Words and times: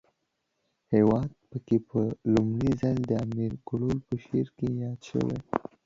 هیواد 0.93 1.29
پکی 1.49 1.77
په 1.87 1.99
ړومبی 2.31 2.71
ځل 2.81 2.97
د 3.05 3.11
امیر 3.25 3.53
کروړ 3.67 3.95
په 4.07 4.13
شعر 4.23 4.47
کې 4.57 4.67
ياد 4.81 4.99
شوی 5.09 5.37